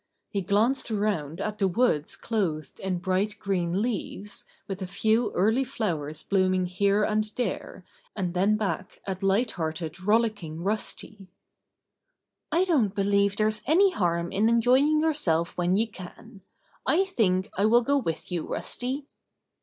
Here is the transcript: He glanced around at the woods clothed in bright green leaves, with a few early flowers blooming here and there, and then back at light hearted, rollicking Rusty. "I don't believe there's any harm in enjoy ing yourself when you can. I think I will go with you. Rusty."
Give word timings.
He 0.31 0.41
glanced 0.41 0.89
around 0.89 1.39
at 1.41 1.59
the 1.59 1.67
woods 1.67 2.15
clothed 2.15 2.79
in 2.79 2.97
bright 2.97 3.37
green 3.37 3.83
leaves, 3.83 4.45
with 4.67 4.81
a 4.81 4.87
few 4.87 5.31
early 5.33 5.63
flowers 5.63 6.23
blooming 6.23 6.65
here 6.65 7.03
and 7.03 7.25
there, 7.35 7.85
and 8.15 8.33
then 8.33 8.57
back 8.57 8.99
at 9.05 9.21
light 9.21 9.51
hearted, 9.51 10.01
rollicking 10.01 10.63
Rusty. 10.63 11.27
"I 12.51 12.63
don't 12.63 12.95
believe 12.95 13.35
there's 13.35 13.61
any 13.67 13.91
harm 13.91 14.31
in 14.31 14.49
enjoy 14.49 14.77
ing 14.79 15.01
yourself 15.01 15.55
when 15.55 15.77
you 15.77 15.87
can. 15.87 16.41
I 16.83 17.05
think 17.05 17.51
I 17.55 17.65
will 17.65 17.81
go 17.81 17.99
with 17.99 18.31
you. 18.31 18.47
Rusty." 18.47 19.05